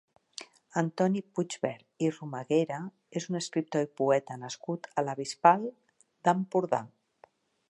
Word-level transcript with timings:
Antoni 0.81 1.21
Puigvert 1.39 1.85
i 2.07 2.09
Romaguera 2.15 2.81
és 3.21 3.29
un 3.33 3.41
escriptor 3.43 3.87
i 3.89 3.93
poeta 4.03 4.41
nascut 4.47 4.93
a 4.95 5.05
la 5.11 5.19
Bisbal 5.21 5.73
d'Empordà. 5.77 6.87